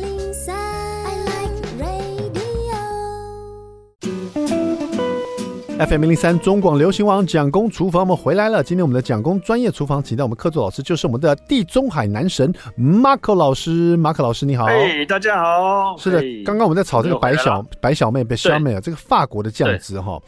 [5.77, 8.63] FM 零零三中广流行网蒋公厨房，我们回来了。
[8.63, 13.95] 今天我们的蒋公专业厨房，请到我们客座老师，就是我们的地中海男神 Marco 老师。
[13.95, 14.65] Marco 老师，你好。
[14.65, 15.95] 哎，大家好。
[15.97, 20.19] 是的，刚刚我们在炒这个白小白小妹 Bechamel 这个法国的酱汁哈。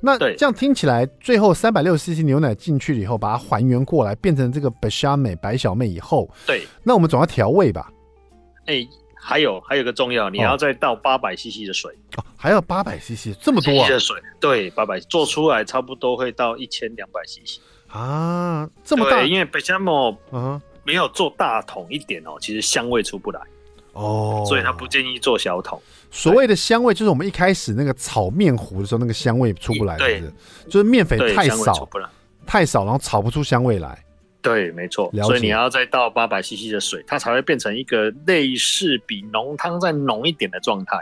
[0.00, 7.88] 那这样听起来，最后三百六十 CC 牛奶进去了以后，把它还原过来，变成这个 Bechamel 白小妹以后，对，那我们总要调味吧？
[8.66, 8.84] 哎。
[9.18, 11.92] 还有还有个重要，你要再倒八百 CC 的水。
[12.16, 13.88] 哦，还要八百 CC 这么多啊？
[13.88, 19.22] 的水对，八百做出来差不多会到一千两百 CC 啊，这么大？
[19.22, 23.40] 因为贝香莫嗯没有做大桶一点哦，其实香味出不来。
[23.94, 25.80] 哦，所以他不建议做小桶。
[26.10, 30.22] 所谓的香味就是我们一开始那个炒面糊的时候那个香味出不来，对，
[30.68, 31.88] 就是面粉太少，
[32.46, 34.04] 太少，然后炒不出香味来。
[34.46, 40.96] 对，没错，所以你要再倒八百 CC 的水，它才会变成一个类似比浓汤再浓一点的状态。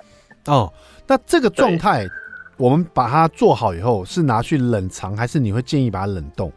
[0.46, 0.72] 哦，
[1.06, 2.08] 那这个状态，
[2.56, 6.50] 我们把它做好以后，是拿去冷藏，还是你会建议把它冷冻？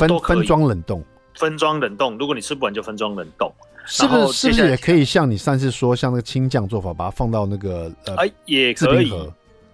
[0.00, 2.16] 分、哦、分装冷冻，分装冷冻。
[2.16, 3.52] 如果你吃不完，就分装冷冻。
[3.86, 4.32] 是不是？
[4.32, 9.12] 是不是也可以像你上次说，像那个青酱做法，把它放到那个呃，哎，也可以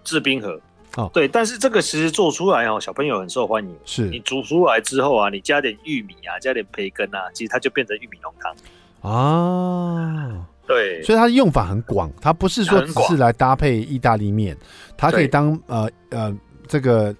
[0.03, 0.59] 制冰盒。
[0.97, 3.75] 哦，对，但是这个其实做出来哦，小朋友很受欢迎。
[3.85, 10.45] 是你煮出来之后啊，你加点玉米啊，加点培根啊，其实它就变成玉米浓汤啊。
[10.67, 14.57] 对，所以它的用法很广，它不是说只是来搭配意大利面，
[14.97, 16.35] 它可以当呃呃
[16.67, 17.15] 这个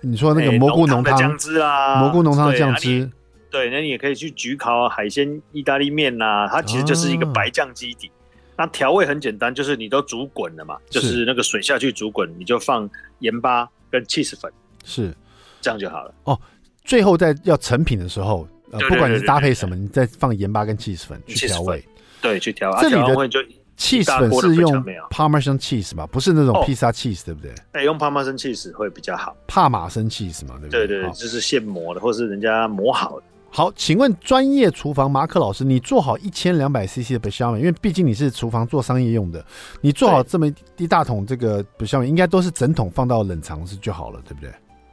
[0.00, 3.10] 你说那个蘑菇浓汤酱汁啊，蘑菇浓汤的酱汁。
[3.50, 8.08] 对，那你也可以去焗烤海鲜意大利面呐、啊，它其实就是一个白酱基底。
[8.08, 8.21] 啊
[8.62, 14.52] 那调味很简单，就是你都煮滚了嘛，是就是那个水下去煮滚，你就放盐巴跟 cheese 粉，
[14.84, 15.12] 是
[15.60, 16.14] 这样就好了。
[16.22, 16.40] 哦，
[16.84, 21.84] 最后在要成品的时候，呃，不管你是搭配什么，你再放盐巴跟 cheese 粉去调味，
[22.20, 22.70] 对，去调。
[22.80, 23.42] 这里的就
[23.76, 24.72] 起司粉是用
[25.10, 27.50] Parmesan cheese 嘛，不是那种披萨 cheese，对不对？
[27.72, 30.86] 哎、哦，用 Parmesan cheese 会比较好，帕玛森 cheese 嘛，对不对？
[30.86, 33.26] 对对，就是现磨的，或是人家磨好的。
[33.54, 39.44] 好，请问专业厨房马可老师，你做好一千两百 CC 的 Bechamel，因为毕竟你是厨房做商业用的，
[39.82, 44.50] 你做好这么一大桶这个 Bechamel，应该都是整桶放到冷藏室就好了，对不对？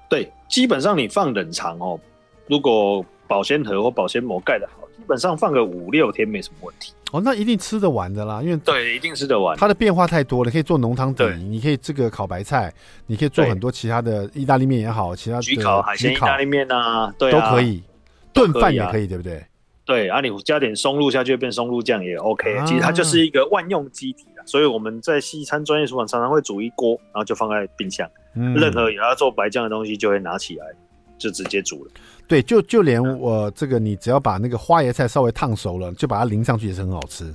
[0.10, 1.98] 对，基本上你放冷藏哦，
[2.48, 6.91] 如果保鲜盒或保鲜膜盖的好，基本上放个五六天没什么问题。
[7.13, 9.56] 哦，那一定吃得完的啦，因为对，一定吃得完。
[9.58, 12.74] 它的变化太多了，可以做浓汤底，你可以这个烤白菜，
[13.08, 17.82] 你可以做很多其他的意大利面也好，其他的焗烤海鲜意大利面啊，对啊，都可以。
[18.34, 19.44] 炖饭也可以，对不对？
[19.86, 22.62] 对啊，你加点松露下去变松露酱也 OK。
[22.65, 28.08] 其实它就是一个万用机体啊，所以我们在西餐专业厨房常常会煮一锅，然后就放在冰箱。
[28.34, 30.65] 任何有要做白酱的东西，就会拿起来
[31.18, 31.92] 就直接煮了。
[32.28, 37.34] 对，就就连我这个，你只要把那个花椰菜稍微烫熟了，就把它淋上去也是很好吃。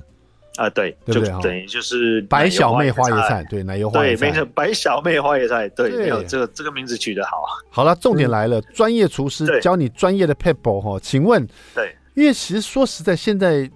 [0.57, 1.41] 啊，对，对不对？
[1.41, 7.37] 等于就是白小妹花椰菜，对，奶油花椰菜，对，没错，白小妹花椰菜，对，没有这个这个名字取得好。
[7.37, 7.49] 啊。
[7.69, 13.69] 好了，重点来了，专业厨师教你专业的 pebble 哈，请问，对，因为其实说实在，现在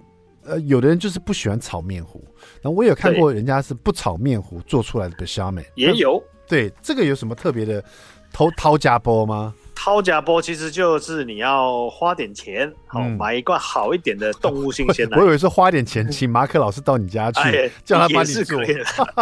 [0.44, 2.24] 呃，有的人就是不喜欢炒面糊，
[2.62, 7.84] 然后我有看过人家是不炒面糊做出来的 Bechamel，也有，对，这个有什么特别的
[8.32, 9.54] 偷掏家波吗？
[9.82, 15.16] 掏家波其实就是你要花点钱，好买一罐好一点的动物性鲜奶。
[15.18, 18.60] 我以为是花点钱请马可老师到你家去，叫他帮你做，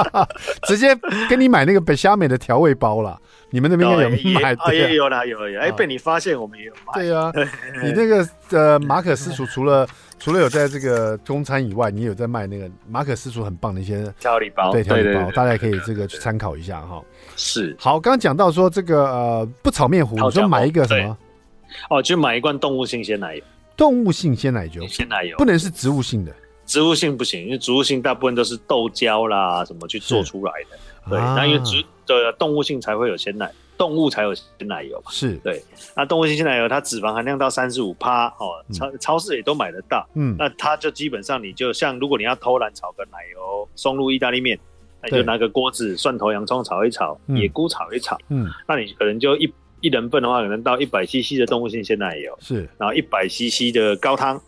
[0.67, 0.99] 直接
[1.31, 3.17] 跟你买那个 Bechamel 的调味包了。
[3.51, 5.61] 你们那边也有买的，也有啦，有有。
[5.61, 6.93] 哎，被你发现，我们也有买。
[6.95, 7.33] 对啊，
[7.81, 9.89] 你那个呃马可私厨除了
[10.19, 17.03] 除了有在这个中餐以外，你有在卖那个马可私厨很棒的一些调理包，对调理包，大家可以这个去参考一下哈。
[17.37, 21.17] 是好，刚刚讲到说这个呃不炒面糊，你说买一个什么？
[21.91, 23.43] 哦，就买一罐动物性鲜奶油。
[23.77, 26.35] 动物性鲜奶油，鲜奶油不能是植物性的，
[26.67, 30.77] 植物性不行，因为植物性大部分都是豆胶啦什么去做出来的。
[31.09, 35.11] 对，那因为植的动物性才会有鲜奶，动物才有鲜奶油嘛。
[35.11, 35.63] 是对，
[35.97, 40.09] 那动物性鲜奶油它脂肪含量到三十五趴哦，超超市也都买得到。
[40.15, 44.59] 嗯，那它就基本上你就像如果你要偷懒炒个奶油松露意大利面。
[45.01, 48.19] 那你就拿个锅子，蒜头、洋葱炒一炒，野菇炒一炒。
[48.31, 49.49] 嗯，那你可能就一
[49.81, 54.43] 一人份的话，可能到一百 CC 的动物性鲜奶油，是，然后一百 CC 的高汤。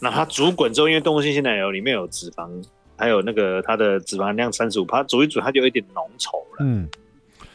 [0.00, 2.50] 那它煮滚之后，因为动物性鲜奶油里面有脂肪，
[2.96, 6.56] 还有那个它的脂肪含量三十五帕，煮一煮它就有一点浓稠了。
[6.60, 6.88] 嗯，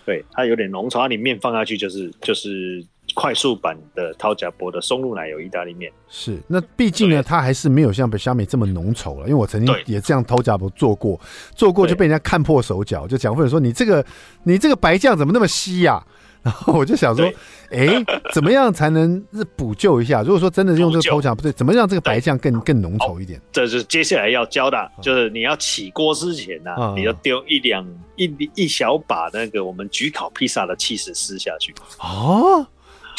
[0.05, 2.85] 对，它有点浓稠，它里面放下去就是就是。
[3.13, 9.23] 快速版的掏甲波的松露奶油意大利面是，那毕竟呢，它还是没有像贝虾米这么浓稠了。
[9.23, 11.19] 因为我曾经也这样掏甲波做过，
[11.53, 14.05] 做过就被人家看破手脚，就讲或者说你这个
[14.43, 16.01] 你这个白酱怎么那么稀呀？
[16.43, 17.31] 然后我就想说，
[17.69, 17.87] 哎，
[18.33, 19.23] 怎么样才能
[19.55, 20.21] 补救一下？
[20.23, 23.39] 如果说真的用这个抽奖不对，怎么让这个白酱更更浓稠一点？
[23.51, 31.73] 这是接下来要教的，就是你要起锅之前呢、啊，嗯、你要丢一两一一小把那个我们焗烤披萨的气势撕下去。
[31.99, 32.65] 哦。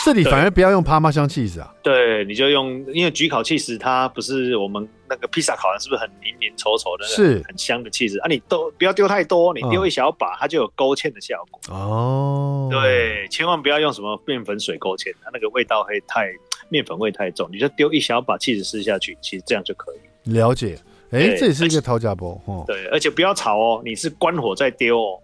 [0.04, 8.26] 这里反而不要用帕玛香起司啊，对，你就用，因为焗烤起司它不是我们那个披萨烤完是不是很黏黏稠稠的，是很香的起司啊？
[8.28, 11.60] 你都不要丢太多，你丢一小把，它就有勾芡的效果。
[11.72, 16.32] 哦，对，千万不要用什么面粉水勾芡，它那个味道会太
[16.68, 20.32] 面粉味太重，你就丢一小把起司撕下去，其实这样就可以。
[20.32, 20.76] 了解，
[21.10, 22.64] 哎，这也是一个讨价包哦。
[22.66, 25.18] 对，而且不要炒哦，你是关火再丢哦。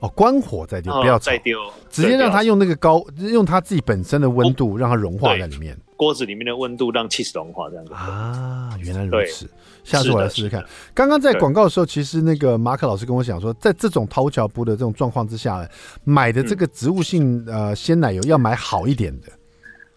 [0.00, 1.58] 哦，关火再丢，不要再丢，
[1.90, 5.76] 直接让它用那个高，用它自己本身的温度让它融化在里面。
[5.96, 9.50] 锅子里面的温度让起司融化，这样子啊，原来如此。
[9.82, 10.64] 下次我来试试看。
[10.94, 15.68] 刚刚在广告的时候，其实那个马可老师跟我讲说，在这种掏脚步的这种状况之下，
[16.04, 19.26] 买的这个植物性呃鲜奶油要买好一点的。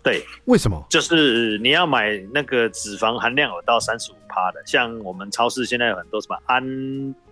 [0.03, 0.83] 对，为什么？
[0.89, 6.63] 就是你要买那个脂肪含量有到三十五趴的，像我们超市现在有很多什么安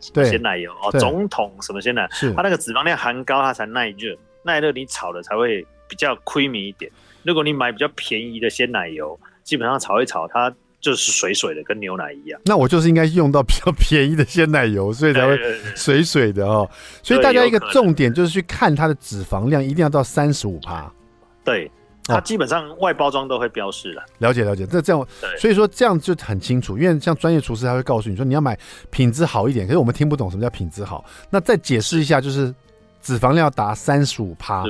[0.04, 6.92] 鲜奶油哦，总统什么鲜奶，是它那个脂肪量含高，它才耐热，耐热你炒的才会比较 creamy 一点。
[7.24, 12.40] 如果你买比较便宜的鲜奶油，基本上炒一炒，它就是水水的，跟牛奶一样。
[12.46, 15.36] 那我就是应该用到比较便宜的 鲜奶油，所以才会
[15.76, 16.70] 水水的哦。
[17.02, 20.92] 所以大家一个重点就是去看它的脂肪量，一定要到三十五趴。
[21.44, 21.70] 对。
[22.10, 24.66] 它基本上外包装都会标示了，了解了解。
[24.66, 26.78] 这这样，所以说这样就很清楚。
[26.78, 28.58] 因为像专业厨师，他会告诉你说你要买
[28.90, 29.66] 品质好一点。
[29.66, 31.06] 可是我们听不懂什么叫品质好。
[31.30, 32.54] 那再解释一下，就是
[33.02, 34.66] 脂肪量要达三十五趴，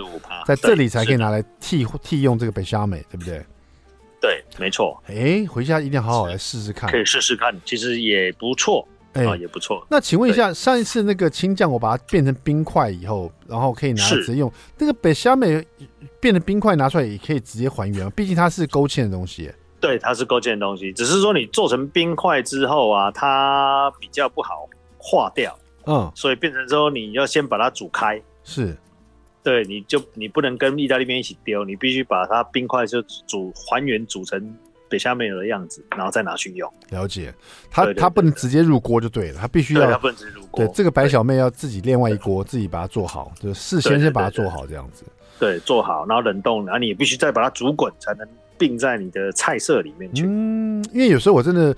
[0.45, 3.43] 在这里才可以拿来替替用这个 Bechamel，对不对？
[4.21, 5.02] 对，没错。
[5.08, 8.88] 哎，回家一定要好好来试试看，可以试试看，其实也不错。
[9.13, 9.84] 哎，也不错。
[9.89, 14.52] 那请问一下，上一次那个青酱，我把它变成冰块以后，然后可以拿来直接用。
[14.78, 15.65] 那个北虾美
[16.19, 19.51] 变成冰块拿出来也可以直接还原，毕竟它是勾芡的东西。
[19.79, 25.58] 对，它是勾芡的东西，只是说你做成冰块之后啊，它比较不好化掉。
[25.86, 28.21] 嗯，所以变成说你要先把它煮开。
[28.43, 28.77] 是，
[29.41, 34.53] 对，你就你不能跟意大利面一起丢，你必须把它冰块就煮还原煮成。
[34.89, 36.69] 北虾没有的样子，然后再拿去用。
[36.89, 37.34] 了解，
[37.69, 39.89] 它它不能直接入锅就对了，它必须要。
[39.89, 40.65] 它不能直接入锅。
[40.65, 45.06] 对，这个白小妹要自己另外一锅，自己把它做好，就事先先把它做好这样子。
[45.39, 50.25] 对，做好，然后冷冻，然后你也必须再把它煮滚，才能并在你的菜色里面去。
[50.25, 51.73] 嗯，因为有时候我真的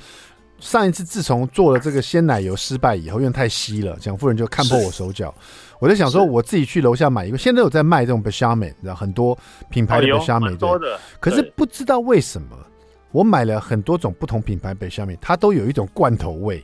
[0.60, 5.34] 上一次自从做了这个鲜奶油失败以后，因为太稀了，蒋夫人就看破我手脚。
[5.80, 9.38] 我在想说，我自己去楼下买一个，现在有在卖这种白虾妹，然后很多
[9.70, 11.00] 品牌的白虾妹，多的。
[11.20, 12.58] 可是不知道为什么。
[13.12, 16.64] 我买了很多种不同品牌北虾米，它都有一种罐头味。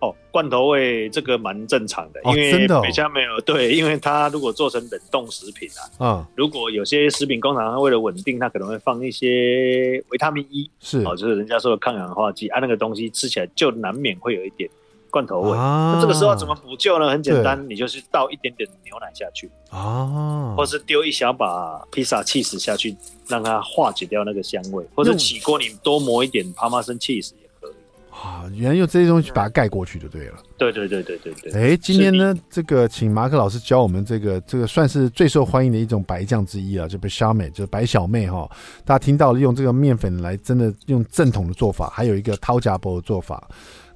[0.00, 14.70] 哦，罐头味这个蛮正常的，因为北虾没有 对，因为它如果做成冷冻食品啊，嗯，如果有些食品工厂它为了稳定，它可能会放一些维他命 E，是哦，就是人家说的抗氧化剂啊，那个东西吃起来就难免会有一点。
[15.10, 17.10] 罐头味，啊、那这个时候怎么补救呢？
[17.10, 22.96] 很简单，你就是倒一点点牛奶下去，啊，或是丢一小把披萨起司下去，
[23.28, 27.74] 让它化解掉那个香味，或者起锅你多磨一点帕玛森起司也可以。
[28.10, 30.34] 啊，原来用这些东西把它盖过去就对了。
[30.58, 31.52] 对对对对对对。
[31.52, 38.48] 哎、欸，今天呢，你这个请马可老师教我们这个这个算是最受欢迎的一种白酱之一啊，就 Bechamel，就是白小妹哈。
[38.84, 43.48] 大家听到了用这个面粉来真的用正统的做法，还有一个掏夹包的做法。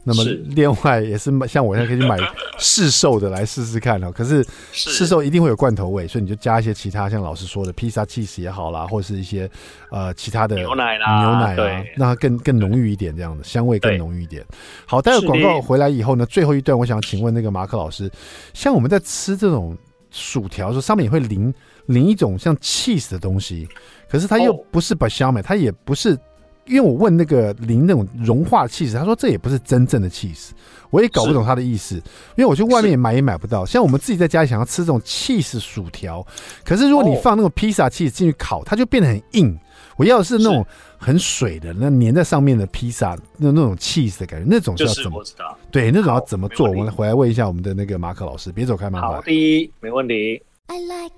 [0.07, 0.23] 那么
[0.55, 2.19] 另外也是像我现在可以去买
[2.61, 4.13] 市售的来试试看哦。
[4.13, 9.51] 可是市售一定会有罐头味，所以你就加一些其他像老师说的披萨起司也好啦，或是一些
[9.91, 14.45] 呃其他的牛奶啦、牛奶啊，让它更更浓郁一点，这样的香味更浓郁一点。
[14.85, 18.11] 好，待会广告回来以后呢，最后一段我想请问那个马克老师，
[18.53, 19.75] 像我们在吃这种
[20.11, 21.53] 薯条的时候，上面也会淋
[21.87, 23.67] 淋一种像 cheese 的东西，
[24.09, 26.19] 可是它又不是 Bechamel，它也不是。
[26.67, 30.53] 因为我问那个零那种融化气势，他说这也不是真正的气势，
[30.91, 31.97] 我也搞不懂他的意思。
[31.97, 32.03] 因
[32.39, 36.27] 为我去外面也买也买不到，像我们自己在家里想要吃这种气势薯条，
[36.65, 39.59] 可是如果你放那种披萨起司进去烤，它就变得很硬。
[39.97, 40.67] 我要的是那种
[40.99, 45.25] 很水的，那粘在上面的披萨，那那种气势的感觉，那种是要怎么？
[45.71, 46.69] 对，那种要怎么做？
[46.69, 49.07] 我们回来问一下我们的那个马可老师，别走开，马可。
[49.07, 50.43] 好的，没问题。
[50.67, 51.13] I like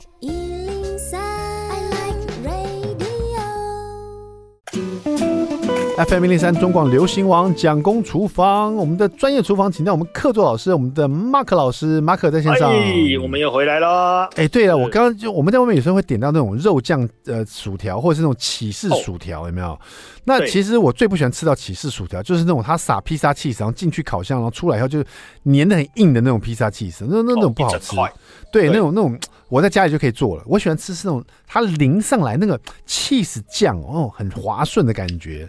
[5.96, 12.70] FM 零零三中广流行王蒋公厨房，我们的专业厨房，请到我们客座老师，我们的 Mark 老师，马可在线上。
[12.70, 14.24] 哎，我们又回来了。
[14.34, 19.78] 哎、欸，对了，我刚刚就我们在外面有时候会点到那种肉酱呃薯条，或者是那种起士薯条，哦、有没有？
[20.24, 25.02] 那其实我最不喜欢吃到起士薯条，就是那种它撒披萨起司，然后进去烤箱，然后出来以后就
[25.44, 27.98] 粘的很硬的那种披萨起司，那那种不好吃。
[27.98, 28.06] 哦、
[28.52, 29.18] 对，对那种那种
[29.48, 30.42] 我在家里就可以做了。
[30.44, 35.48] 我喜欢吃是那种它淋上来那个 cheese 酱哦，很滑顺的感觉。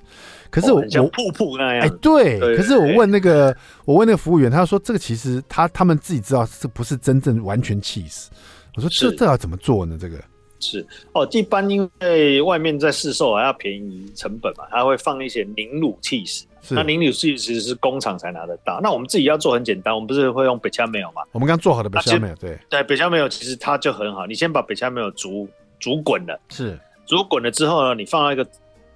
[0.50, 2.40] 可是我我像瀑布那样，哎，对。
[2.56, 8.28] 可是我问那个我问那个服务员，他说这个其实他他们自己知道这不是真正完全 cheese。
[8.76, 9.98] 我说这这要怎么做呢？
[10.00, 10.18] 这个
[10.60, 16.44] 是哦，一般因为外面在市售还要便宜成本嘛，他会放一些凝乳 cheese。
[16.70, 18.80] 那凝乳 cheese 其实是工厂才拿得到。
[18.82, 21.22] 那我们自己要做很简单，我们不是会用北掐梅油吗？
[21.32, 24.26] 我们刚做好的北掐梅油，对对，北掐梅油其实它就很好。
[24.26, 25.48] 你先把北掐梅油煮
[25.80, 28.46] 煮滚了，是煮滚了之后呢，你放到一个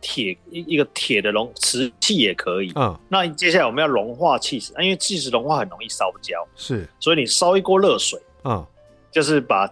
[0.02, 2.74] 铁一一个铁的容瓷器也可以。
[2.76, 8.66] 嗯，那接下来我们要融化 cheese，因为 cheese 融化很容易烧焦，是，所以你烧一锅热水，嗯，
[9.12, 9.72] 就是把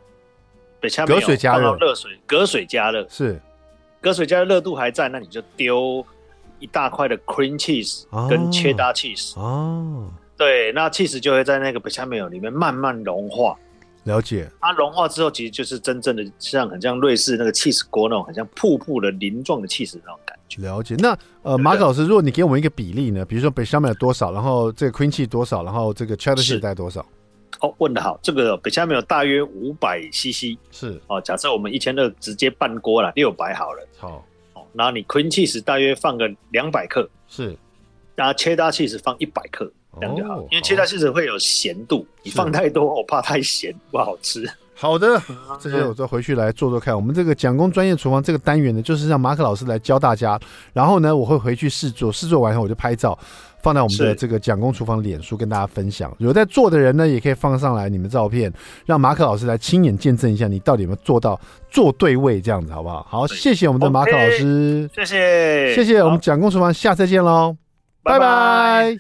[0.80, 3.42] 北掐梅油放到热水，隔水加热，是，
[4.00, 6.06] 隔水加热热度还在，那你就丢。
[6.62, 13.58] 一大块的 cream cheese 跟 cheddar cheese 哦，对，那 cheese 就会在那个北掐梅油里面慢慢融化。
[14.10, 20.62] 了解，它融化之后，其实就是真正的像很像瑞士那个 cheese 锅那种很像瀑布的鳞状的 cheese 那种感觉。
[20.62, 23.24] 了解，那呃，马可老师，如果你给我们一个比例呢？
[23.24, 27.06] 比如说北掐梅油多少，然后这个 Queen cheese 多少，然后这个 cheddar cheese 带多少？
[27.62, 31.00] 哦，问的好，这个北下面有大约五百 CC，是。
[31.08, 34.10] 哦，假设我们一千二直接半锅了，六百好了，好。
[34.10, 34.24] 哦
[34.72, 37.58] 然后你 Queen cheese 大约放个两百克，是，
[38.16, 40.40] 然后 cheddar cheese 放一百克，这样就好。
[40.52, 44.46] 因为 cheddar cheese 会有咸度，你放太多我怕太咸不好吃。
[44.76, 45.22] 好的，
[45.60, 46.96] 这些我再回去来做做看。
[46.96, 50.40] 我们这个蒋公专业厨房这个单元呢，就是让马可老师来教大家。
[50.72, 53.18] 然后呢，我会回去试做，试做完后我就拍照。
[53.62, 58.50] 放在我们的这个蒋公厨房脸书跟大家分享，有在做的人呢，也可以放上来你们照片，
[58.86, 61.38] 让马可老师来亲眼见证一下你到底有没有做到
[61.70, 63.06] 做对位这样子，好不好？
[63.10, 67.58] 好，谢谢我们的马可老师，谢谢，谢谢我们蒋公厨房，下次见喽，
[68.02, 68.98] 拜拜。